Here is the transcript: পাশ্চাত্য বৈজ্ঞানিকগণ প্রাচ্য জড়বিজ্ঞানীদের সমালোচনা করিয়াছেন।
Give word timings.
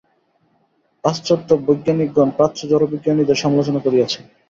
পাশ্চাত্য 1.03 1.49
বৈজ্ঞানিকগণ 1.65 2.29
প্রাচ্য 2.37 2.59
জড়বিজ্ঞানীদের 2.71 3.41
সমালোচনা 3.43 3.79
করিয়াছেন। 3.85 4.23